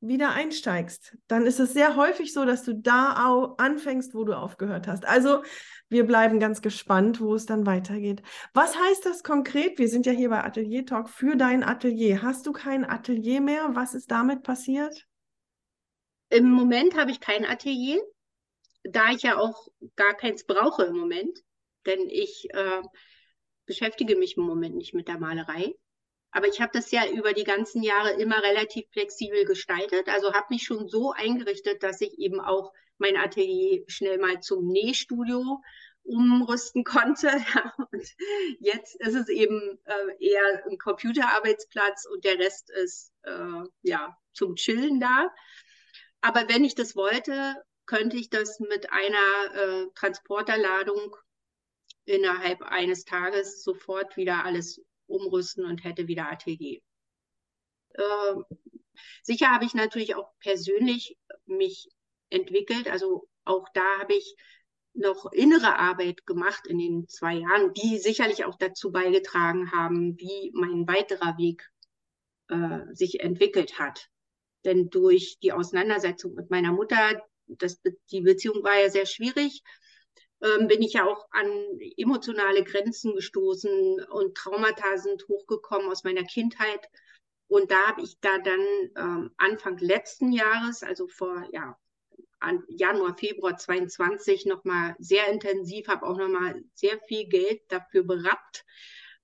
[0.00, 4.34] wieder einsteigst, dann ist es sehr häufig so, dass du da auch anfängst, wo du
[4.34, 5.06] aufgehört hast.
[5.06, 5.42] Also
[5.90, 8.22] wir bleiben ganz gespannt, wo es dann weitergeht.
[8.54, 9.78] Was heißt das konkret?
[9.78, 12.22] Wir sind ja hier bei Atelier Talk für dein Atelier.
[12.22, 13.70] Hast du kein Atelier mehr?
[13.74, 15.06] Was ist damit passiert?
[16.30, 18.00] Im Moment habe ich kein Atelier,
[18.84, 21.38] da ich ja auch gar keins brauche im Moment,
[21.86, 22.82] denn ich äh,
[23.66, 25.74] beschäftige mich im Moment nicht mit der Malerei.
[26.32, 30.08] Aber ich habe das ja über die ganzen Jahre immer relativ flexibel gestaltet.
[30.08, 34.68] Also habe mich schon so eingerichtet, dass ich eben auch mein Atelier schnell mal zum
[34.68, 35.60] Nähstudio
[36.04, 37.28] umrüsten konnte.
[37.90, 38.06] und
[38.60, 44.54] jetzt ist es eben äh, eher ein Computerarbeitsplatz und der Rest ist äh, ja zum
[44.54, 45.32] Chillen da.
[46.20, 47.56] Aber wenn ich das wollte,
[47.86, 51.16] könnte ich das mit einer äh, Transporterladung
[52.04, 56.80] innerhalb eines Tages sofort wieder alles umrüsten und hätte wieder Atelier.
[57.94, 58.34] Äh,
[59.22, 61.88] sicher habe ich natürlich auch persönlich mich
[62.28, 62.88] entwickelt.
[62.88, 64.36] Also auch da habe ich
[64.92, 70.50] noch innere Arbeit gemacht in den zwei Jahren, die sicherlich auch dazu beigetragen haben, wie
[70.54, 71.68] mein weiterer Weg
[72.48, 74.09] äh, sich entwickelt hat.
[74.64, 79.62] Denn durch die Auseinandersetzung mit meiner Mutter, das, die Beziehung war ja sehr schwierig,
[80.42, 81.48] ähm, bin ich ja auch an
[81.96, 86.88] emotionale Grenzen gestoßen und Traumata sind hochgekommen aus meiner Kindheit.
[87.48, 88.60] Und da habe ich da dann
[88.96, 91.76] ähm, Anfang letzten Jahres, also vor ja,
[92.38, 98.64] an Januar, Februar 22 nochmal sehr intensiv, habe auch nochmal sehr viel Geld dafür berappt,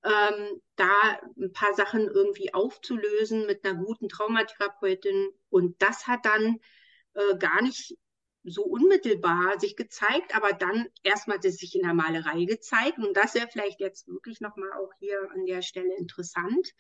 [0.07, 5.31] ähm, da ein paar Sachen irgendwie aufzulösen mit einer guten Traumatherapeutin.
[5.51, 6.61] Und das hat dann
[7.15, 7.97] äh, gar nicht
[8.45, 12.99] so unmittelbar sich gezeigt, aber dann erstmal das sich in der Malerei gezeigt.
[12.99, 16.73] Und das wäre vielleicht jetzt wirklich nochmal auch hier an der Stelle interessant,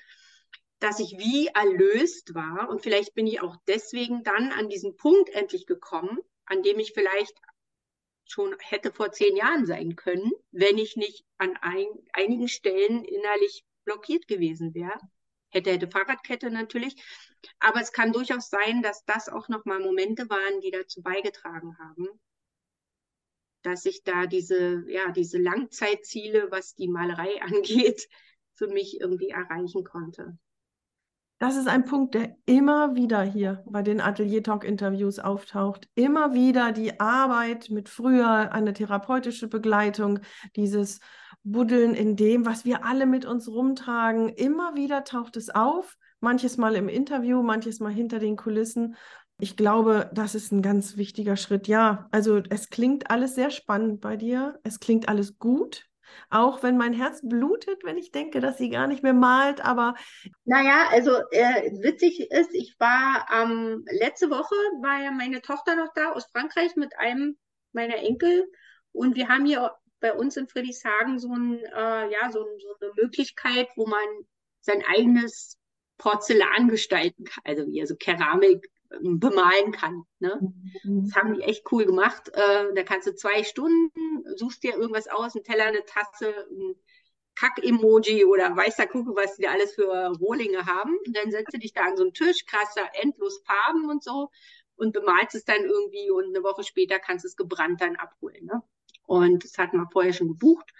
[0.79, 2.69] dass ich wie erlöst war.
[2.69, 6.93] Und vielleicht bin ich auch deswegen dann an diesen Punkt endlich gekommen, an dem ich
[6.93, 7.35] vielleicht
[8.27, 13.65] schon hätte vor zehn Jahren sein können, wenn ich nicht an ein, einigen Stellen innerlich
[13.85, 14.99] blockiert gewesen wäre.
[15.49, 16.97] Hätte, hätte Fahrradkette natürlich.
[17.61, 22.09] Aber es kann durchaus sein, dass das auch nochmal Momente waren, die dazu beigetragen haben,
[23.63, 28.09] dass ich da diese, ja, diese Langzeitziele, was die Malerei angeht,
[28.55, 30.37] für mich irgendwie erreichen konnte.
[31.39, 35.87] Das ist ein Punkt, der immer wieder hier bei den Atelier Talk Interviews auftaucht.
[35.95, 40.21] Immer wieder die Arbeit mit früher eine therapeutische Begleitung,
[40.57, 40.99] dieses
[41.45, 44.31] Buddeln in dem, was wir alle mit uns rumtragen.
[44.31, 48.97] Immer wieder taucht es auf, manches Mal im Interview, manches Mal hinter den Kulissen.
[49.39, 51.69] Ich glaube, das ist ein ganz wichtiger Schritt.
[51.69, 54.59] Ja, also es klingt alles sehr spannend bei dir.
[54.63, 55.85] Es klingt alles gut.
[56.31, 59.95] Auch wenn mein Herz blutet, wenn ich denke, dass sie gar nicht mehr malt, aber.
[60.45, 65.93] Naja, also äh, witzig ist, ich war ähm, letzte Woche, war ja meine Tochter noch
[65.95, 67.37] da aus Frankreich mit einem
[67.73, 68.47] meiner Enkel
[68.93, 72.93] und wir haben hier bei uns in Friedrichshagen so, ein, äh, ja, so, so eine
[72.97, 74.07] Möglichkeit, wo man
[74.61, 75.59] sein eigenes
[75.99, 78.69] Porzellan gestalten kann, also wie so Keramik
[79.01, 80.05] bemalen kann.
[80.19, 80.53] Ne?
[80.85, 81.05] Mhm.
[81.05, 82.29] Das haben die echt cool gemacht.
[82.33, 83.91] Äh, da kannst du zwei Stunden,
[84.37, 86.75] suchst dir irgendwas aus, ein Teller, eine Tasse, ein
[87.37, 90.97] Kack-Emoji oder weißer Kuckuck, was die da alles für Rohlinge haben.
[91.07, 94.03] Und dann setzt du dich da an so einen Tisch, kriegst da endlos Farben und
[94.03, 94.31] so
[94.77, 98.45] und bemalst es dann irgendwie und eine Woche später kannst du es gebrannt dann abholen.
[98.45, 98.63] Ne?
[99.07, 100.73] Und das hatten wir vorher schon gebucht.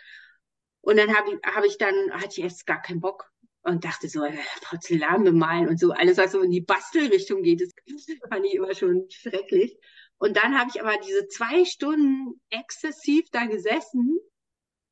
[0.81, 3.33] Und dann habe ich, hab ich dann, hatte ich jetzt gar keinen Bock
[3.67, 7.61] und dachte so, äh, Porzellan bemalen und so, alles, was so in die Bastelrichtung geht,
[7.61, 7.73] das
[8.29, 9.77] fand ich immer schon schrecklich.
[10.19, 14.19] Und dann habe ich aber diese zwei Stunden exzessiv da gesessen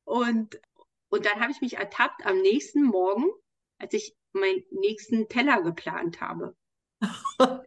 [0.03, 0.59] und,
[1.09, 3.25] und dann habe ich mich ertappt am nächsten Morgen,
[3.79, 6.55] als ich meinen nächsten Teller geplant habe.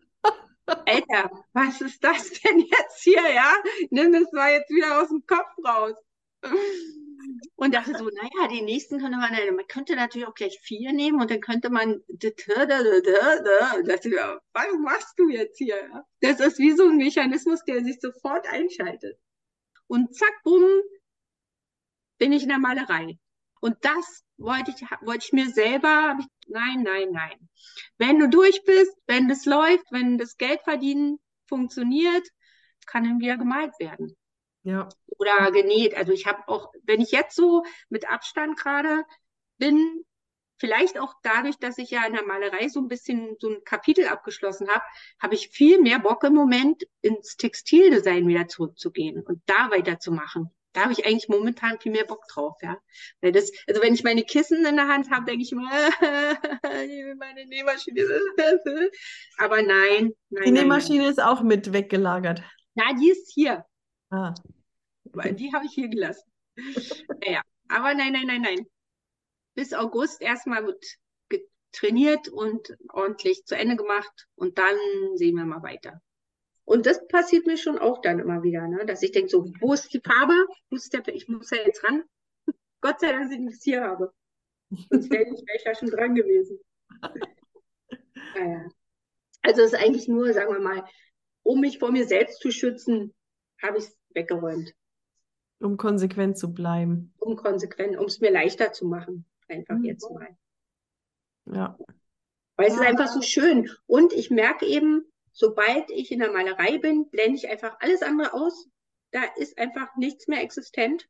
[0.66, 3.52] Alter, was ist das denn jetzt hier, ja?
[3.90, 5.96] Nimm das mal jetzt wieder aus dem Kopf raus
[7.56, 11.20] und dachte so, naja, die nächsten könnte man, man könnte natürlich auch gleich vier nehmen
[11.20, 16.04] und dann könnte man, dachte, ja, was machst du jetzt hier?
[16.20, 19.18] Das ist wie so ein Mechanismus, der sich sofort einschaltet.
[19.86, 20.82] Und zack, bumm,
[22.18, 23.18] bin ich in der Malerei.
[23.60, 27.48] Und das wollte ich, wollte ich mir selber, ich, nein, nein, nein.
[27.96, 32.28] Wenn du durch bist, wenn das läuft, wenn das Geld verdienen funktioniert,
[32.86, 34.16] kann dann wieder gemalt werden.
[34.68, 34.86] Ja.
[35.06, 35.96] Oder genäht.
[35.96, 39.02] Also ich habe auch, wenn ich jetzt so mit Abstand gerade
[39.56, 40.04] bin,
[40.58, 44.06] vielleicht auch dadurch, dass ich ja in der Malerei so ein bisschen so ein Kapitel
[44.08, 44.84] abgeschlossen habe,
[45.22, 50.50] habe ich viel mehr Bock im Moment ins Textildesign wieder zurückzugehen und da weiterzumachen.
[50.74, 52.76] Da habe ich eigentlich momentan viel mehr Bock drauf, ja.
[53.22, 55.70] Weil das, also wenn ich meine Kissen in der Hand habe, denke ich immer,
[56.62, 58.02] meine Nähmaschine.
[59.38, 60.44] Aber nein, nein.
[60.44, 61.10] Die Nähmaschine nein.
[61.10, 62.42] ist auch mit weggelagert.
[62.74, 63.64] Ja, die ist hier.
[64.10, 64.34] Ah.
[65.12, 66.30] Weil die habe ich hier gelassen.
[67.24, 68.66] naja, aber nein, nein, nein, nein.
[69.54, 70.84] Bis August erstmal wird
[71.72, 74.76] trainiert und ordentlich zu Ende gemacht und dann
[75.14, 76.00] sehen wir mal weiter.
[76.64, 78.84] Und das passiert mir schon auch dann immer wieder, ne?
[78.84, 80.34] dass ich denke, so, wo ist die Farbe?
[80.70, 82.04] Ich muss ja jetzt ran.
[82.80, 84.12] Gott sei Dank, dass ich das hier habe.
[84.90, 85.24] Sonst wäre
[85.56, 86.58] ich ja schon dran gewesen.
[88.34, 88.68] naja.
[89.42, 90.84] Also es ist eigentlich nur, sagen wir mal,
[91.42, 93.14] um mich vor mir selbst zu schützen,
[93.62, 94.74] habe ich es weggeräumt.
[95.60, 97.12] Um konsequent zu bleiben.
[97.18, 99.24] Um konsequent, um es mir leichter zu machen.
[99.48, 99.84] Einfach mhm.
[99.84, 100.36] jetzt mal.
[101.46, 101.78] Ja.
[102.56, 103.70] Weil es ist einfach so schön.
[103.86, 108.34] Und ich merke eben, sobald ich in der Malerei bin, blende ich einfach alles andere
[108.34, 108.68] aus.
[109.10, 111.08] Da ist einfach nichts mehr existent.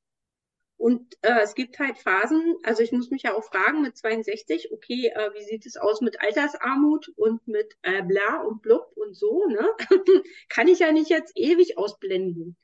[0.76, 4.70] Und äh, es gibt halt Phasen, also ich muss mich ja auch fragen mit 62,
[4.70, 9.16] okay, äh, wie sieht es aus mit Altersarmut und mit äh, bla und blub und
[9.16, 9.68] so, ne?
[10.48, 12.56] Kann ich ja nicht jetzt ewig ausblenden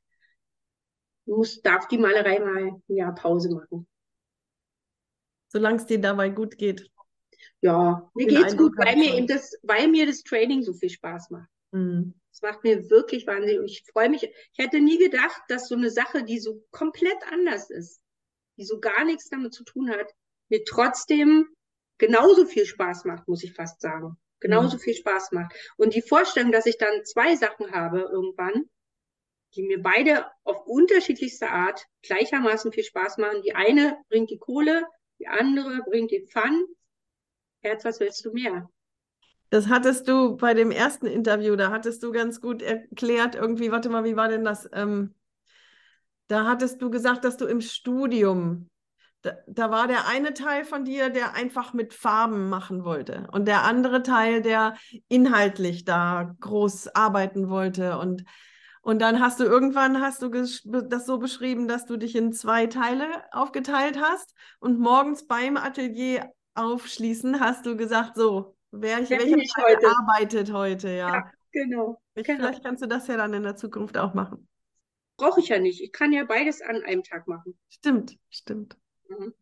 [1.27, 3.87] muss, darf die Malerei mal ein Jahr Pause machen.
[5.49, 6.91] Solange es dir dabei gut geht.
[7.61, 10.91] Ja, mir geht es gut, weil mir, eben das, weil mir das Training so viel
[10.91, 11.49] Spaß macht.
[11.71, 12.15] Mhm.
[12.31, 13.61] Es macht mir wirklich wahnsinnig.
[13.61, 14.25] Und ich freue mich.
[14.25, 18.01] Ich hätte nie gedacht, dass so eine Sache, die so komplett anders ist,
[18.57, 20.13] die so gar nichts damit zu tun hat,
[20.49, 21.49] mir trotzdem
[21.99, 24.17] genauso viel Spaß macht, muss ich fast sagen.
[24.41, 24.81] Genauso mhm.
[24.81, 25.55] viel Spaß macht.
[25.77, 28.69] Und die Vorstellung, dass ich dann zwei Sachen habe irgendwann,
[29.55, 33.43] die mir beide auf unterschiedlichste Art gleichermaßen viel Spaß machen.
[33.43, 34.85] Die eine bringt die Kohle,
[35.19, 36.67] die andere bringt den Fun.
[37.61, 38.69] Herz, was willst du mehr?
[39.51, 43.89] Das hattest du bei dem ersten Interview, da hattest du ganz gut erklärt, irgendwie, warte
[43.89, 44.69] mal, wie war denn das?
[44.73, 45.15] Ähm,
[46.27, 48.69] da hattest du gesagt, dass du im Studium,
[49.23, 53.47] da, da war der eine Teil von dir, der einfach mit Farben machen wollte und
[53.47, 54.75] der andere Teil, der
[55.09, 58.25] inhaltlich da groß arbeiten wollte und
[58.85, 62.67] und dann hast du irgendwann hast du das so beschrieben, dass du dich in zwei
[62.67, 69.37] Teile aufgeteilt hast und morgens beim Atelier aufschließen hast du gesagt, so, wer ich, welche
[69.37, 69.89] Teil heute.
[69.89, 71.15] arbeitet heute, ja.
[71.15, 72.01] ja genau.
[72.15, 72.41] Ich, genau.
[72.41, 74.47] Vielleicht kannst du das ja dann in der Zukunft auch machen.
[75.17, 75.81] Brauche ich ja nicht.
[75.81, 77.59] Ich kann ja beides an einem Tag machen.
[77.71, 78.77] Stimmt, stimmt.
[79.09, 79.33] Mhm.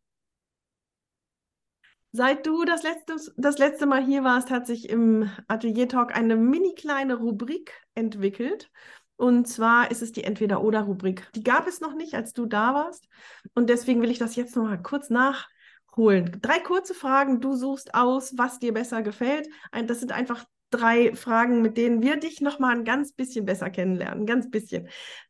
[2.12, 6.37] Seit du das letzte, das letzte Mal hier warst, hat sich im Atelier Talk eine
[6.37, 8.70] mini kleine Rubrik entwickelt.
[9.16, 11.29] Und zwar ist es die Entweder-Oder-Rubrik.
[11.35, 13.09] Die gab es noch nicht, als du da warst.
[13.55, 16.38] Und deswegen will ich das jetzt noch mal kurz nachholen.
[16.40, 17.40] Drei kurze Fragen.
[17.40, 19.48] Du suchst aus, was dir besser gefällt.
[19.87, 23.70] Das sind einfach drei Fragen, mit denen wir dich noch mal ein ganz bisschen besser
[23.70, 24.27] kennenlernen.
[24.27, 24.88] Ganz bisschen.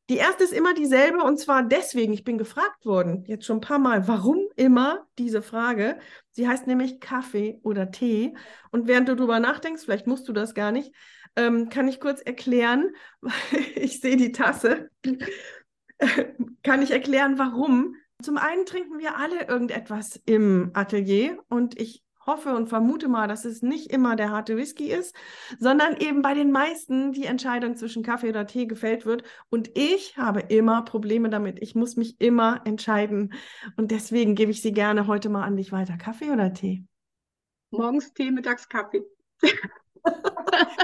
[0.09, 3.63] Die erste ist immer dieselbe und zwar deswegen, ich bin gefragt worden, jetzt schon ein
[3.63, 5.99] paar Mal, warum immer diese Frage?
[6.31, 8.35] Sie heißt nämlich Kaffee oder Tee.
[8.71, 10.95] Und während du darüber nachdenkst, vielleicht musst du das gar nicht,
[11.37, 12.91] ähm, kann ich kurz erklären,
[13.75, 14.91] ich sehe die Tasse,
[16.63, 17.97] kann ich erklären, warum.
[18.23, 23.45] Zum einen trinken wir alle irgendetwas im Atelier und ich hoffe und vermute mal, dass
[23.45, 25.15] es nicht immer der harte Whisky ist,
[25.59, 29.25] sondern eben bei den meisten die Entscheidung zwischen Kaffee oder Tee gefällt wird.
[29.51, 31.61] Und ich habe immer Probleme damit.
[31.61, 33.33] Ich muss mich immer entscheiden.
[33.77, 35.97] Und deswegen gebe ich sie gerne heute mal an dich weiter.
[35.97, 36.85] Kaffee oder Tee?
[37.71, 39.03] Morgens Tee, mittags Kaffee.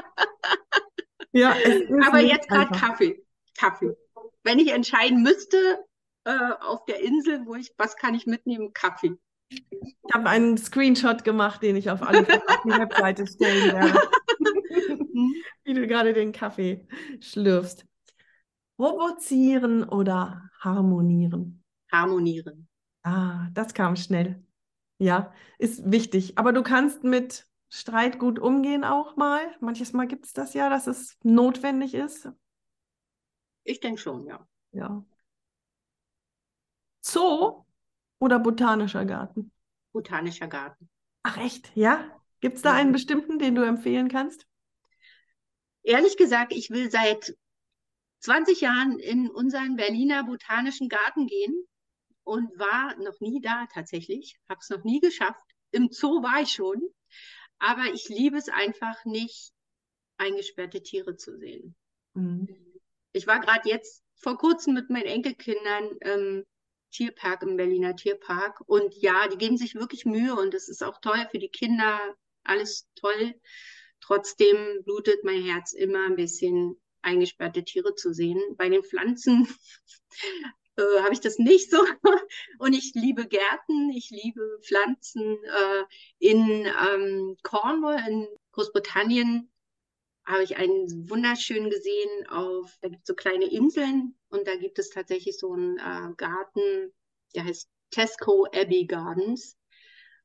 [1.38, 1.54] ja,
[2.06, 3.24] aber jetzt gerade Kaffee.
[3.56, 3.96] Kaffee.
[4.44, 5.56] Wenn ich entscheiden müsste
[6.24, 8.72] äh, auf der Insel, wo ich, was kann ich mitnehmen?
[8.72, 9.16] Kaffee.
[9.50, 13.98] Ich habe einen Screenshot gemacht, den ich auf alle auf die Webseite stellen werde.
[15.64, 16.86] Wie du gerade den Kaffee
[17.20, 17.84] schlürfst.
[18.76, 21.64] Provozieren oder harmonieren?
[21.90, 22.68] Harmonieren.
[23.02, 24.44] Ah, das kam schnell.
[24.98, 26.36] Ja, ist wichtig.
[26.36, 29.54] Aber du kannst mit Streit gut umgehen auch mal.
[29.60, 32.28] Manches Mal gibt es das ja, dass es notwendig ist.
[33.64, 34.46] Ich denke schon, ja.
[34.72, 35.04] Ja.
[37.02, 37.64] Zoo
[38.18, 39.52] oder botanischer Garten?
[39.92, 40.88] Botanischer Garten.
[41.22, 42.04] Ach echt, ja?
[42.40, 44.46] Gibt es da einen bestimmten, den du empfehlen kannst?
[45.82, 47.36] Ehrlich gesagt, ich will seit
[48.20, 51.66] 20 Jahren in unseren Berliner Botanischen Garten gehen
[52.24, 55.44] und war noch nie da tatsächlich, habe es noch nie geschafft.
[55.70, 56.80] Im Zoo war ich schon,
[57.58, 59.52] aber ich liebe es einfach nicht,
[60.16, 61.74] eingesperrte Tiere zu sehen.
[62.14, 62.48] Mhm.
[63.12, 66.44] Ich war gerade jetzt vor kurzem mit meinen Enkelkindern ähm,
[66.90, 68.60] Tierpark im Berliner Tierpark.
[68.66, 71.98] Und ja, die geben sich wirklich Mühe und es ist auch toll für die Kinder,
[72.44, 73.34] alles toll.
[74.00, 78.40] Trotzdem blutet mein Herz immer ein bisschen eingesperrte Tiere zu sehen.
[78.56, 79.48] Bei den Pflanzen
[80.78, 81.78] äh, habe ich das nicht so.
[82.58, 85.38] Und ich liebe Gärten, ich liebe Pflanzen.
[85.44, 85.84] Äh,
[86.18, 89.50] in ähm, Cornwall in Großbritannien
[90.24, 94.78] habe ich einen wunderschön gesehen auf, da gibt es so kleine Inseln und da gibt
[94.78, 96.92] es tatsächlich so einen äh, Garten,
[97.34, 99.56] der heißt Tesco Abbey Gardens.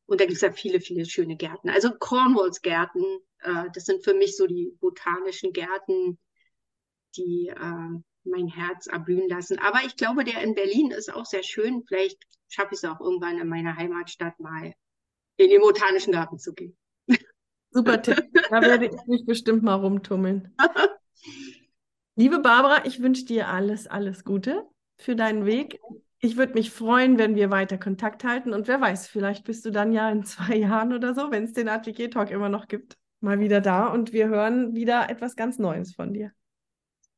[0.06, 1.70] Und da gibt es ja viele, viele schöne Gärten.
[1.70, 3.04] Also Cornwalls Gärten,
[3.39, 6.20] äh, das sind für mich so die botanischen Gärten,
[7.16, 9.60] die äh, mein Herz erblühen lassen.
[9.60, 11.84] Aber ich glaube, der in Berlin ist auch sehr schön.
[11.88, 14.74] Vielleicht schaffe ich es auch irgendwann in meiner Heimatstadt mal
[15.38, 16.78] in den botanischen Garten zu gehen.
[17.72, 18.24] Super Tipp.
[18.50, 20.56] Da werde ich mich bestimmt mal rumtummeln.
[22.16, 25.80] Liebe Barbara, ich wünsche dir alles, alles Gute für deinen Weg.
[26.20, 28.54] Ich würde mich freuen, wenn wir weiter Kontakt halten.
[28.54, 31.54] Und wer weiß, vielleicht bist du dann ja in zwei Jahren oder so, wenn es
[31.54, 35.58] den Atelier Talk immer noch gibt, mal wieder da und wir hören wieder etwas ganz
[35.58, 36.32] Neues von dir.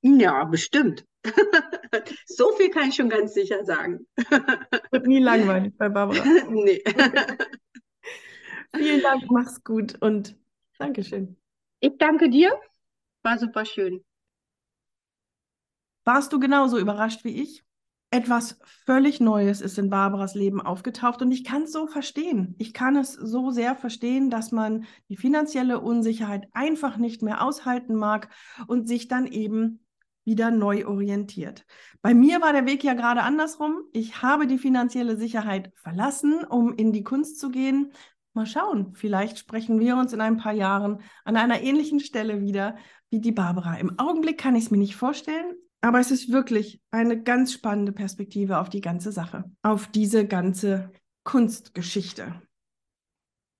[0.07, 1.03] Ja, bestimmt.
[2.27, 4.05] so viel kann ich schon ganz sicher sagen.
[4.91, 6.23] Wird nie langweilig bei Barbara.
[6.49, 6.83] nee.
[8.75, 10.37] Vielen Dank, mach's gut und
[10.77, 11.37] Dankeschön.
[11.79, 12.51] Ich danke dir.
[13.23, 14.05] War super schön.
[16.03, 17.63] Warst du genauso überrascht wie ich?
[18.11, 22.53] Etwas völlig Neues ist in Barbaras Leben aufgetaucht und ich kann es so verstehen.
[22.59, 27.95] Ich kann es so sehr verstehen, dass man die finanzielle Unsicherheit einfach nicht mehr aushalten
[27.95, 28.29] mag
[28.67, 29.84] und sich dann eben
[30.25, 31.65] wieder neu orientiert.
[32.01, 33.83] Bei mir war der Weg ja gerade andersrum.
[33.93, 37.93] Ich habe die finanzielle Sicherheit verlassen, um in die Kunst zu gehen,
[38.35, 42.75] Mal schauen, vielleicht sprechen wir uns in ein paar Jahren an einer ähnlichen Stelle wieder
[43.09, 43.77] wie die Barbara.
[43.77, 47.93] Im Augenblick kann ich es mir nicht vorstellen, aber es ist wirklich eine ganz spannende
[47.93, 50.91] Perspektive auf die ganze Sache, auf diese ganze
[51.23, 52.41] Kunstgeschichte.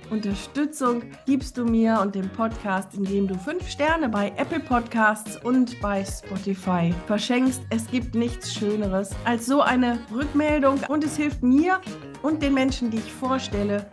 [0.10, 5.80] Unterstützung gibst du mir und dem Podcast, indem du fünf Sterne bei Apple Podcasts und
[5.82, 7.62] bei Spotify verschenkst.
[7.70, 10.80] Es gibt nichts Schöneres als so eine Rückmeldung.
[10.88, 11.80] Und es hilft mir
[12.24, 13.86] und den Menschen, die ich vorstelle,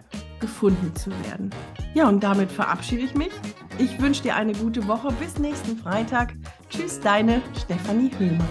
[0.44, 1.50] gefunden zu werden.
[1.94, 3.32] Ja, und damit verabschiede ich mich.
[3.78, 5.08] Ich wünsche dir eine gute Woche.
[5.18, 6.34] Bis nächsten Freitag.
[6.68, 8.44] Tschüss, deine Stefanie Hüllmann.